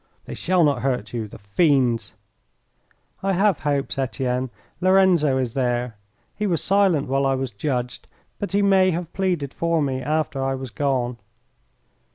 [0.25, 2.15] "They shall not hurt you the fiends!"
[3.21, 4.49] "I have hopes, Etienne.
[4.79, 5.95] Lorenzo is there.
[6.35, 8.07] He was silent while I was judged,
[8.39, 11.17] but he may have pleaded for me after I was gone."